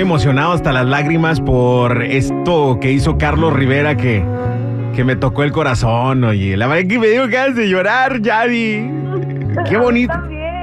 [0.00, 4.24] Estoy emocionado hasta las lágrimas por esto que hizo Carlos Rivera que,
[4.96, 6.56] que me tocó el corazón, oye.
[6.56, 8.90] La verdad que me dio ganas de llorar, Yadi.
[9.68, 10.14] Qué bonito,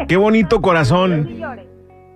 [0.08, 1.30] qué bonito corazón.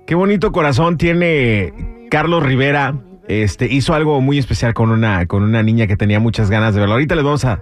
[0.07, 2.95] Qué bonito corazón tiene Carlos Rivera.
[3.27, 6.79] Este hizo algo muy especial con una con una niña que tenía muchas ganas de
[6.79, 6.95] verlo.
[6.95, 7.61] Ahorita les vamos a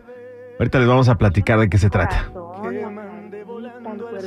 [0.57, 2.31] ahorita les vamos a platicar de qué se trata.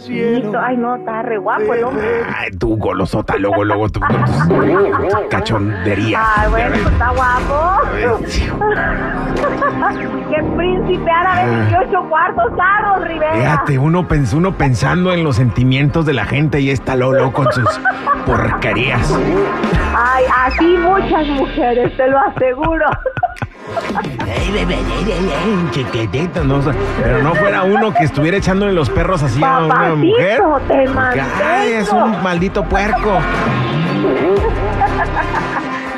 [0.09, 2.23] Ay, no, está re guapo el hombre.
[2.37, 6.23] Ay, tú golosota, luego luego tú con tus cachonderías.
[6.37, 7.81] Ay, bueno, pues está guapo.
[10.31, 13.33] Qué príncipe árabe, 18 cuartos, Carlos Rivera.
[13.35, 17.53] Fíjate, uno, pens- uno pensando en los sentimientos de la gente y está Lolo con
[17.53, 17.69] sus
[18.27, 19.13] porquerías.
[19.97, 22.87] Ay, así muchas mujeres, te lo aseguro.
[25.71, 26.71] Chiquitito, no, sé,
[27.03, 30.41] pero no fuera uno que estuviera echándole los perros así a una mujer.
[30.69, 30.89] Te
[31.45, 33.19] ay, es un maldito puerco.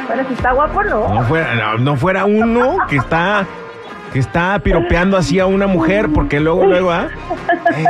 [0.08, 1.08] Pero si está guapo, no.
[1.14, 3.47] No fuera, no, no fuera uno que está
[4.12, 7.09] que está piropeando así a una mujer porque luego luego ah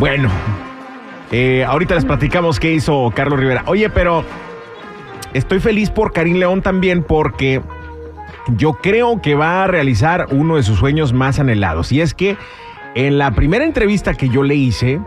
[0.00, 0.28] bueno
[1.32, 3.64] eh, ahorita les platicamos qué hizo Carlos Rivera.
[3.66, 4.24] Oye pero
[5.34, 7.60] estoy feliz por Karim León también porque
[8.56, 11.92] yo creo que va a realizar uno de sus sueños más anhelados.
[11.92, 12.36] Y es que
[12.94, 15.00] en la primera entrevista que yo le hice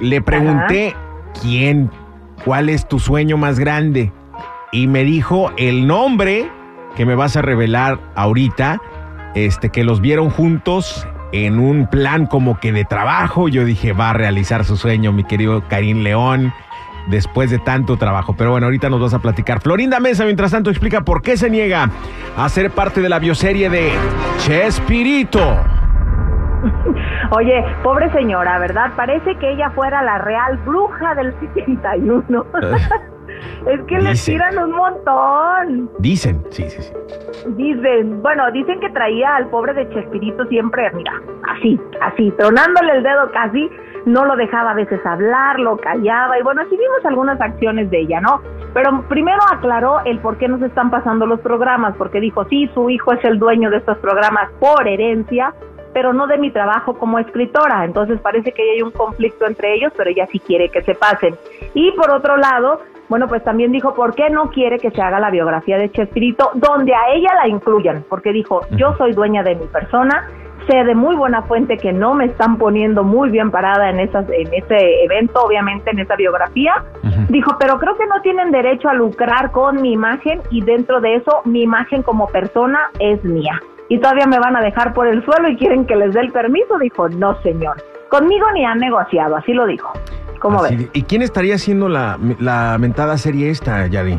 [0.00, 0.94] le pregunté
[1.40, 1.90] quién,
[2.44, 4.12] cuál es tu sueño más grande.
[4.72, 6.50] Y me dijo el nombre
[6.96, 8.80] que me vas a revelar ahorita,
[9.34, 13.48] este, que los vieron juntos en un plan como que de trabajo.
[13.48, 16.52] Yo dije, va a realizar su sueño, mi querido Karim León,
[17.08, 18.34] después de tanto trabajo.
[18.36, 19.60] Pero bueno, ahorita nos vas a platicar.
[19.60, 21.90] Florinda Mesa, mientras tanto, explica por qué se niega
[22.36, 23.92] a ser parte de la bioserie de
[24.38, 25.40] Chespirito.
[27.30, 28.92] Oye, pobre señora, ¿verdad?
[28.96, 32.46] Parece que ella fuera la real bruja del 71.
[33.66, 34.34] es que le Dicen.
[34.34, 35.90] tiran un montón.
[35.98, 36.92] Dicen, sí, sí, sí.
[37.56, 41.12] Dicen, bueno, dicen que traía al pobre de Chespirito siempre, mira,
[41.48, 43.68] así, así, tronándole el dedo casi,
[44.04, 48.00] no lo dejaba a veces hablar, lo callaba, y bueno, así vimos algunas acciones de
[48.00, 48.40] ella, ¿no?
[48.72, 52.88] Pero primero aclaró el por qué nos están pasando los programas, porque dijo, sí, su
[52.90, 55.54] hijo es el dueño de estos programas por herencia,
[55.92, 57.84] pero no de mi trabajo como escritora.
[57.84, 61.34] Entonces parece que hay un conflicto entre ellos, pero ella sí quiere que se pasen.
[61.72, 65.20] Y por otro lado, bueno, pues también dijo por qué no quiere que se haga
[65.20, 69.54] la biografía de Chespirito, donde a ella la incluyan, porque dijo, yo soy dueña de
[69.54, 70.28] mi persona,
[70.68, 74.28] sé de muy buena fuente que no me están poniendo muy bien parada en esas
[74.30, 76.84] en ese evento, obviamente en esa biografía.
[77.28, 81.16] Dijo, pero creo que no tienen derecho a lucrar con mi imagen y dentro de
[81.16, 83.60] eso mi imagen como persona es mía.
[83.88, 86.32] Y todavía me van a dejar por el suelo y quieren que les dé el
[86.32, 86.78] permiso.
[86.78, 87.76] Dijo, no señor,
[88.08, 89.92] conmigo ni han negociado, así lo dijo.
[90.40, 90.92] ¿Cómo Así ves?
[90.92, 94.18] de- ¿Y quién estaría haciendo la, la mentada serie esta, Yadi?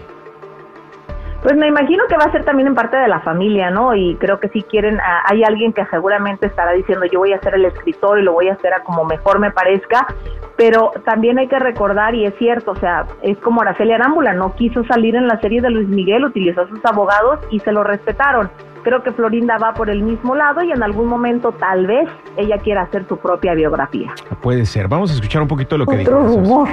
[1.47, 3.95] Pues me imagino que va a ser también en parte de la familia, ¿no?
[3.95, 7.53] Y creo que si quieren, hay alguien que seguramente estará diciendo yo voy a ser
[7.53, 10.07] el escritor y lo voy a hacer a como mejor me parezca,
[10.57, 14.55] pero también hay que recordar, y es cierto, o sea, es como Araceli Arámbula, no
[14.55, 17.81] quiso salir en la serie de Luis Miguel, utilizó a sus abogados y se lo
[17.81, 18.49] respetaron.
[18.83, 22.57] Creo que Florinda va por el mismo lado y en algún momento tal vez ella
[22.57, 24.13] quiera hacer su propia biografía.
[24.41, 24.89] Puede ser.
[24.89, 26.41] Vamos a escuchar un poquito de lo que Otro dijo.
[26.41, 26.67] rumor.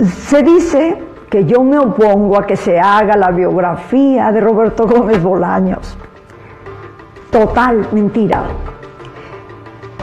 [0.00, 5.20] Se dice que yo me opongo a que se haga la biografía de Roberto Gómez
[5.20, 5.98] Bolaños.
[7.28, 8.44] Total mentira.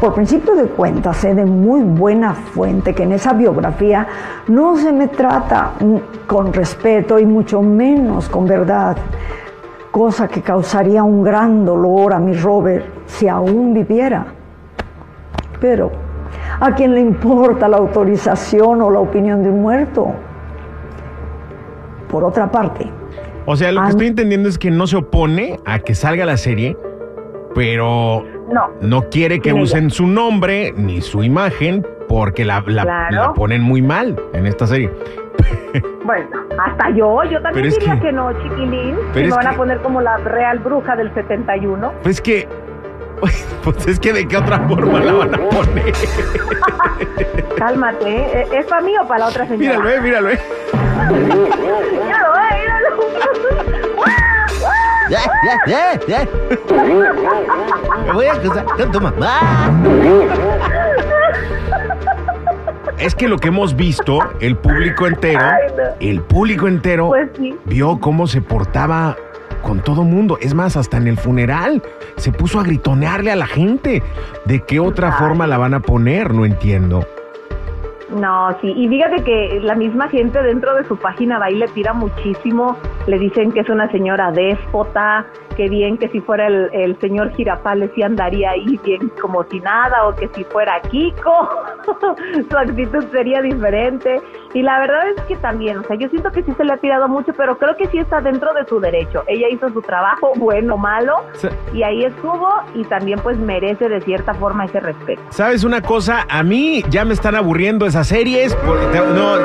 [0.01, 4.05] Por principio de cuentas, sé de muy buena fuente que en esa biografía
[4.49, 5.71] no se me trata
[6.27, 8.97] con respeto y mucho menos con verdad,
[9.89, 14.25] cosa que causaría un gran dolor a mi Robert si aún viviera.
[15.61, 15.91] Pero,
[16.59, 20.13] ¿a quién le importa la autorización o la opinión de un muerto?
[22.11, 22.85] Por otra parte,
[23.45, 26.37] O sea, lo que estoy entendiendo es que no se opone a que salga la
[26.37, 26.77] serie,
[27.55, 29.61] pero No, no quiere que ella.
[29.61, 33.15] usen su nombre ni su imagen porque la, la- Claro.
[33.15, 34.91] la ponen muy mal en esta serie.
[36.05, 36.27] bueno,
[36.63, 39.57] hasta yo, yo también diría que- que, no, chiquilín, pero si me van que- a
[39.57, 41.93] poner como la real bruja del 71.
[42.03, 42.47] Pues que,
[43.63, 45.93] pues es que de qué otra forma la van a poner.
[47.57, 48.09] Cálmate,
[48.41, 48.47] ¿eh?
[48.53, 49.79] ¿es para mí o para la otra señora?
[49.79, 50.39] míralo, eh, míralo, eh.
[51.11, 53.01] Míralo, eh, míralo.
[55.09, 56.27] Ya, ya, ya, ya.
[58.05, 59.71] Me voy a casar con tu mamá.
[62.97, 65.83] Es que lo que hemos visto, el público entero, Ay, no.
[65.99, 67.57] el público entero Pues sí.
[67.65, 69.17] vio cómo se portaba
[69.61, 70.37] con todo mundo.
[70.41, 71.81] Es más, hasta en el funeral
[72.17, 74.03] se puso a gritonearle a la gente.
[74.45, 75.19] ¿De qué otra Ay.
[75.19, 76.33] forma la van a poner?
[76.33, 77.05] No entiendo.
[78.15, 81.67] No, sí, y fíjate que la misma gente dentro de su página va y le
[81.69, 82.75] tira muchísimo,
[83.07, 85.25] le dicen que es una señora déspota,
[85.55, 89.61] que bien que si fuera el, el señor Girafales sí andaría ahí bien como si
[89.61, 91.49] nada, o que si fuera Kiko,
[92.49, 94.21] su actitud sería diferente.
[94.53, 96.77] Y la verdad es que también, o sea, yo siento que sí se le ha
[96.77, 99.23] tirado mucho, pero creo que sí está dentro de su derecho.
[99.27, 101.23] Ella hizo su trabajo, bueno o malo,
[101.73, 105.21] y ahí estuvo, y también pues merece de cierta forma ese respeto.
[105.29, 106.25] ¿Sabes una cosa?
[106.29, 108.53] A mí ya me están aburriendo esas series.
[108.55, 108.77] por-
[109.15, 109.37] no,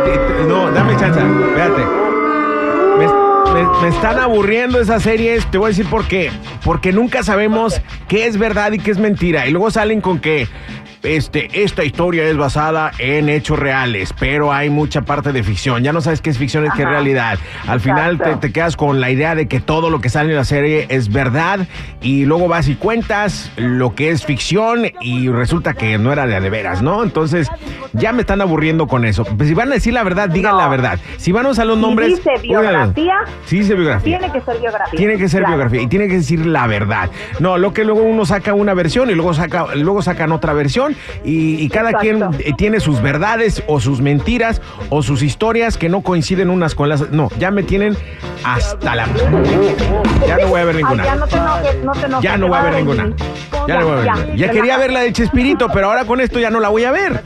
[0.49, 1.21] no, dame chance.
[1.21, 2.16] Espérate.
[3.57, 5.47] Me, están aburriendo esas series.
[5.51, 6.31] Te voy a decir por qué.
[6.65, 9.47] Porque nunca sabemos qué es verdad y qué es mentira.
[9.47, 10.47] Y luego salen con que
[11.03, 15.85] este, esta historia es basada en hechos reales, pero hay mucha parte de ficción.
[15.85, 17.39] Ya no sabes qué es ficción y qué es realidad.
[17.69, 20.45] Al final te, quedas con la idea de que todo lo que sale en la
[20.45, 21.61] serie es verdad
[22.03, 26.35] y luego vas y cuentas lo que es ficción y resulta que no era de
[26.35, 27.05] a de veras, ¿no?
[27.05, 27.49] Entonces
[27.93, 29.25] ya me están aburriendo con eso.
[29.25, 30.59] Pues si van a decir la verdad, digan No.
[30.59, 30.99] la verdad.
[31.19, 32.09] Si van a usar los Si nombres...
[32.17, 32.95] dice pónganlos.
[32.95, 33.15] biografía,
[33.47, 34.19] Sí dice biografía.
[34.19, 34.97] Tiene que ser biografía.
[34.99, 35.55] Tiene que ser Claro.
[35.57, 37.11] biografía y tiene que decir la verdad.
[37.41, 40.95] No, lo que luego uno saca una versión y luego saca, luego sacan otra versión
[41.25, 42.31] y, y cada Exacto.
[42.31, 44.61] quien eh, tiene sus verdades o sus mentiras
[44.91, 47.11] o sus historias que no coinciden unas con las.
[47.11, 47.97] No, ya me tienen
[48.45, 49.07] hasta la.
[50.27, 51.05] Ya no voy a ver Ay, ninguna.
[51.05, 52.23] ya no te enojes, no te enojes.
[52.25, 53.11] Ya no voy a ver ninguna.
[53.69, 54.37] Ya no voy a ver ya, ninguna.
[54.37, 56.91] Ya quería ver la de Chespirito, pero ahora con esto ya no la voy a
[56.91, 57.23] ver.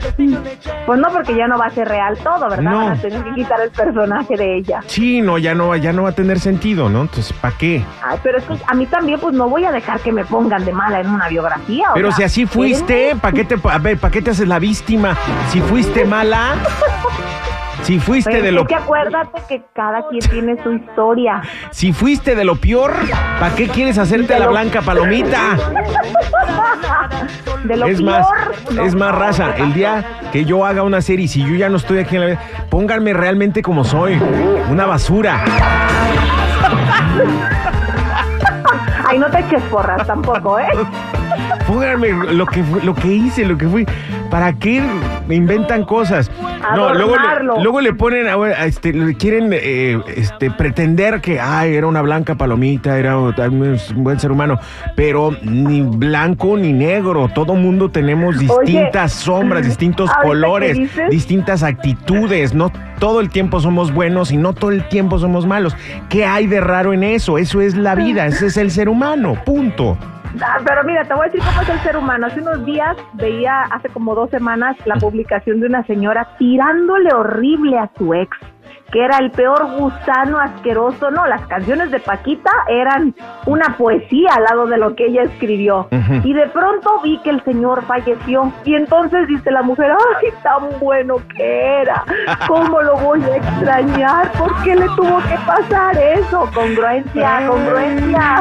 [0.90, 2.62] Pues no, porque ya no va a ser real todo, ¿verdad?
[2.72, 2.78] No.
[2.78, 4.80] Van a tener que quitar el personaje de ella.
[4.88, 7.02] Sí, no, ya no, ya no va a tener sentido, ¿no?
[7.02, 7.84] Entonces, ¿para qué?
[8.02, 10.64] Ay, pero es que a mí también, pues no voy a dejar que me pongan
[10.64, 11.92] de mala en una biografía.
[11.92, 14.48] o Pero sea, si así fuiste, ¿para qué te, a ver, ¿para qué te haces
[14.48, 15.16] la víctima?
[15.50, 16.54] Si fuiste mala,
[17.82, 21.40] si fuiste Pero de es lo, que acuérdate que cada quien tiene su historia.
[21.70, 22.92] si fuiste de lo peor,
[23.38, 25.56] ¿para qué quieres hacerte la blanca palomita?
[27.64, 28.10] De lo Es peor.
[28.10, 28.26] más,
[28.70, 28.82] no.
[28.84, 29.54] es más raza.
[29.56, 32.26] El día que yo haga una serie, si yo ya no estoy aquí en la
[32.28, 32.38] vida,
[32.70, 34.18] pónganme realmente como soy,
[34.70, 35.44] una basura.
[39.08, 40.68] Ay, no te eches porras tampoco, ¿eh?
[41.66, 43.86] Pónganme lo que lo que hice, lo que fui.
[44.30, 44.82] ¿Para qué
[45.26, 46.30] me inventan cosas?
[46.74, 51.40] No, luego le, luego le ponen, a a este, le quieren eh, este, pretender que,
[51.40, 54.58] ay, era una blanca palomita, era un buen ser humano,
[54.94, 60.78] pero ni blanco ni negro, todo mundo tenemos distintas sombras, distintos colores,
[61.10, 65.74] distintas actitudes, no todo el tiempo somos buenos y no todo el tiempo somos malos.
[66.08, 67.38] ¿Qué hay de raro en eso?
[67.38, 69.96] Eso es la vida, ese es el ser humano, punto.
[70.42, 72.26] Ah, Pero mira, te voy a decir cómo es el ser humano.
[72.26, 77.78] Hace unos días veía, hace como dos semanas, la publicación de una señora tirándole horrible
[77.78, 78.36] a su ex,
[78.92, 81.10] que era el peor gusano asqueroso.
[81.10, 83.14] No, las canciones de Paquita eran
[83.46, 85.88] una poesía al lado de lo que ella escribió.
[86.24, 88.52] Y de pronto vi que el señor falleció.
[88.64, 92.04] Y entonces dice la mujer, ¡ay, tan bueno que era!
[92.46, 94.32] ¿Cómo lo voy a extrañar?
[94.32, 96.48] ¿Por qué le tuvo que pasar eso?
[96.54, 98.40] Congruencia, congruencia.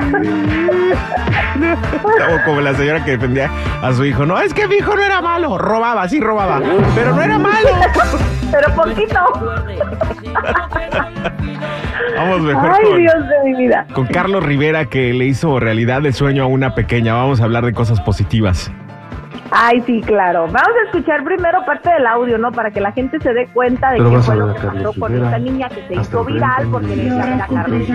[2.30, 3.50] O como la señora que defendía
[3.82, 4.26] a su hijo.
[4.26, 5.58] No, es que mi hijo no era malo.
[5.58, 6.62] Robaba, sí robaba.
[6.96, 7.70] Pero no era malo.
[8.52, 9.20] Pero poquito.
[12.18, 13.88] Vamos mejor Ay, con, Dios de mi vida.
[13.94, 17.14] con Carlos Rivera que le hizo realidad de sueño a una pequeña.
[17.14, 18.72] Vamos a hablar de cosas positivas.
[19.52, 20.42] Ay, sí, claro.
[20.42, 22.52] Vamos a escuchar primero parte del audio, ¿no?
[22.52, 25.00] Para que la gente se dé cuenta de Pero qué fue lo que Carlos pasó
[25.00, 27.88] con esta niña que se hizo viral porque le decía a Carlos.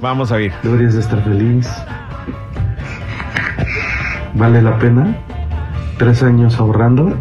[0.00, 0.52] Vamos a ver.
[0.62, 1.68] Deberías de estar feliz.
[4.34, 5.14] ¿Vale la pena?
[5.98, 7.14] ¿Tres años ahorrando?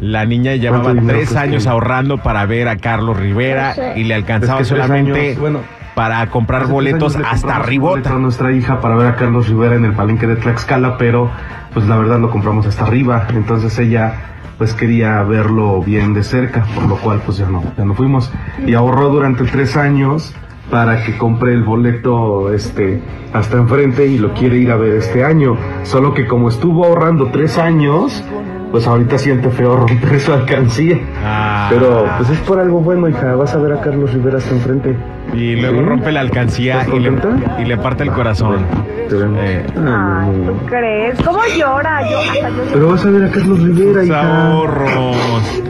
[0.00, 4.04] La niña llevaba ¿Cuánto dinero tres años que- ahorrando para ver a Carlos Rivera y
[4.04, 5.60] le alcanzaba Es que tres solamente años, bueno,
[5.94, 7.90] para comprar boletos hasta Ribota.
[7.90, 11.30] boleto a nuestra hija para ver a Carlos Rivera en el palenque de Tlaxcala, pero
[11.74, 14.14] pues la verdad lo compramos hasta arriba, entonces ella
[14.58, 18.30] pues quería verlo bien de cerca, por lo cual pues ya no, ya no fuimos.
[18.66, 20.34] Y ahorró durante tres años
[20.70, 23.00] para que compre el boleto este
[23.32, 27.30] hasta enfrente y lo quiere ir a ver este año, solo que como estuvo ahorrando
[27.32, 28.24] tres años,
[28.70, 30.98] pues ahorita siente feo romper su alcancía.
[31.24, 31.68] Ah.
[31.70, 34.96] Pero pues es por algo bueno, hija, vas a ver a Carlos Rivera hasta enfrente.
[35.32, 35.84] Y luego ¿Sí?
[35.86, 37.12] rompe la alcancía ¿Estás y le,
[37.60, 38.66] y le parte el corazón.
[39.08, 39.38] Te vemos.
[39.42, 39.64] Eh.
[39.76, 40.42] Ay.
[40.46, 41.20] ¿tú crees?
[41.22, 42.00] ¿Cómo llora?
[42.10, 44.50] Yo, hasta yo Pero vas a ver a Carlos Rivera, Mis hija.
[44.52, 44.90] ahorros.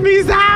[0.02, 0.49] Mis ahorros.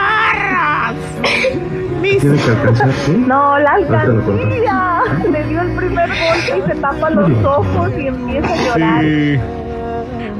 [2.20, 3.12] Tiene que alcanzar, ¿sí?
[3.26, 5.00] No, la alcancía.
[5.30, 9.02] Le dio el primer golpe y se tapa los ojos y empieza a llorar.
[9.02, 9.38] Sí.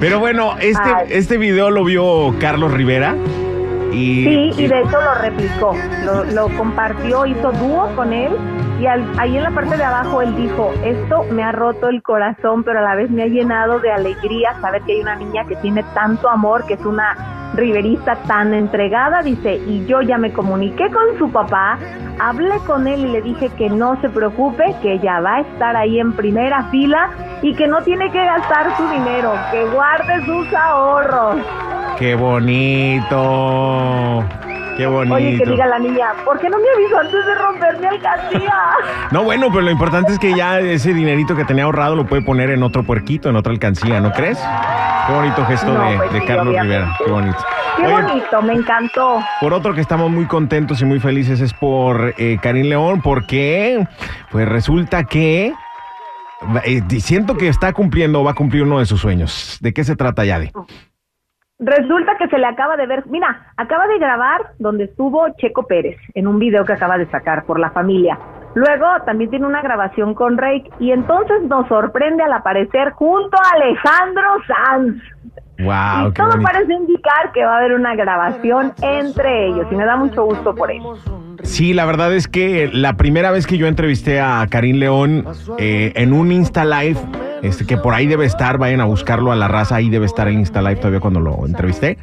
[0.01, 1.07] Pero bueno, este, Ay.
[1.11, 3.15] este video lo vio Carlos Rivera.
[3.93, 8.33] Y, Sí, y de hecho lo replicó, lo, lo compartió, hizo dúo con él
[8.81, 12.65] Y ahí en la parte de abajo él dijo, esto me ha roto el corazón,
[12.65, 15.57] pero a la vez me ha llenado de alegría saber que hay una niña que
[15.57, 20.91] tiene tanto amor, que es una riverista tan entregada, dice, y yo ya me comuniqué
[20.91, 21.79] con su papá,
[22.19, 25.77] hablé con él y le dije que no se preocupe, que ella va a estar
[25.77, 27.11] ahí en primera fila
[27.43, 31.37] y que no tiene que gastar su dinero, que guarde sus ahorros.
[31.99, 33.15] Qué bonito.
[34.77, 35.15] Qué bonito.
[35.15, 38.55] Oye, que diga la niña, ¿por qué no me avisó antes de romper mi alcancía?
[39.13, 42.23] No, bueno, pero lo importante es que ya ese dinerito que tenía ahorrado lo puede
[42.23, 44.39] poner en otro puerquito, en otra alcancía, ¿no crees?
[45.07, 46.79] Qué bonito gesto No, de, pues de sí, Carlos obviamente.
[46.79, 46.97] Rivera.
[47.05, 47.39] Qué bonito.
[47.77, 49.23] Qué Oye, bonito, me encantó.
[49.41, 53.87] Por otro que estamos muy contentos y muy felices es por eh, Karim León, porque
[54.33, 55.53] pues resulta que
[56.65, 59.59] eh, siento que está cumpliendo, va a cumplir uno de sus sueños.
[59.61, 60.51] ¿De qué se trata, Yade?
[61.61, 65.97] Resulta que se le acaba de ver, mira, acaba de grabar donde estuvo Checo Pérez
[66.15, 68.19] en un video que acaba de sacar por la familia.
[68.55, 73.55] Luego también tiene una grabación con Rake y entonces nos sorprende al aparecer junto a
[73.55, 75.03] Alejandro Sanz.
[75.59, 76.43] Wow, y todo bonito.
[76.43, 80.55] parece indicar que va a haber una grabación entre ellos y me da mucho gusto
[80.55, 81.21] por eso.
[81.45, 85.25] Sí, la verdad es que la primera vez que yo entrevisté a Karim León
[85.59, 86.99] eh, en un Insta Live,
[87.45, 90.27] este, que por ahí debe estar, vayan a buscarlo a la raza, ahí debe estar
[90.29, 91.99] el Insta Live todavía cuando lo entrevisté.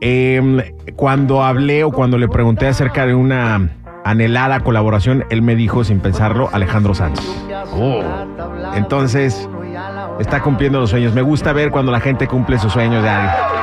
[0.00, 3.70] Eh, cuando hablé o cuando le pregunté acerca de una
[4.04, 7.20] anhelada colaboración, él me dijo sin pensarlo, Alejandro Sanz.
[7.74, 8.02] Oh.
[8.74, 9.48] Entonces,
[10.18, 11.14] está cumpliendo los sueños.
[11.14, 13.53] Me gusta ver cuando la gente cumple sus sueños de alguien.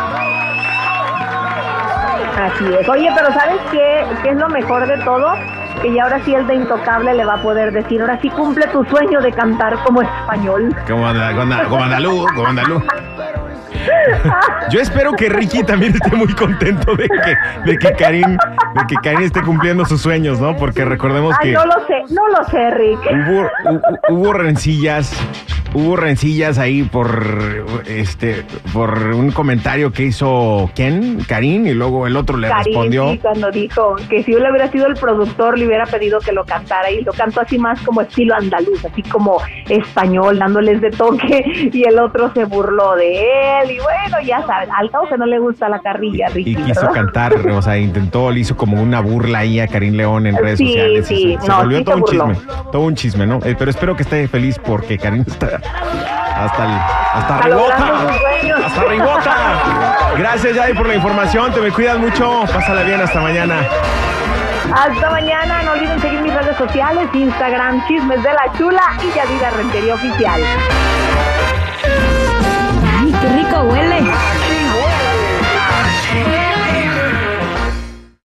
[2.37, 2.87] Así es.
[2.87, 5.33] Oye, pero ¿sabes qué, qué es lo mejor de todo?
[5.81, 8.67] Que ya ahora sí el de Intocable le va a poder decir, ahora sí cumple
[8.67, 10.75] tu sueño de cantar como español.
[10.87, 11.07] Como,
[11.69, 12.83] como andaluz, como andaluz.
[14.69, 18.95] Yo espero que Ricky también esté muy contento de que, de que Karim, de que
[19.03, 20.55] Karim esté cumpliendo sus sueños, ¿no?
[20.55, 22.99] Porque recordemos Ay, que no lo sé, no lo sé, Rick.
[23.27, 25.11] hubo, hu- hubo rencillas,
[25.73, 27.23] hubo rencillas ahí por
[27.87, 33.11] este, por un comentario que hizo quién, Karim, y luego el otro le respondió.
[33.11, 36.31] sí, cuando dijo que si yo le hubiera sido el productor, le hubiera pedido que
[36.31, 39.37] lo cantara y lo cantó así más como estilo andaluz, así como
[39.69, 44.69] español, dándoles de toque y el otro se burló de él y bueno, ya sabes,
[44.77, 46.51] al cabo que no le gusta la carrilla, Ricky.
[46.51, 46.93] Y quiso ¿verdad?
[46.93, 50.57] cantar, o sea, intentó, le hizo como una burla ahí a Karim León en redes
[50.57, 51.07] Sí, sociales.
[51.07, 52.27] sí, se, se no, volvió sí todo un burló.
[52.33, 53.39] chisme, todo un chisme, ¿no?
[53.43, 55.59] Eh, pero espero que esté feliz porque Karim está
[56.35, 56.71] hasta el,
[57.13, 58.07] hasta arribota,
[58.65, 59.35] hasta arribota.
[60.17, 61.51] Gracias, Yadi, por la información.
[61.53, 62.43] Te me cuidas mucho.
[62.53, 63.55] Pásala bien, hasta mañana.
[64.73, 69.49] Hasta mañana, no olviden seguir mis redes sociales, Instagram, Chismes de la Chula y Yadira
[69.51, 70.41] Rentería Oficial
[73.31, 74.50] rico huele.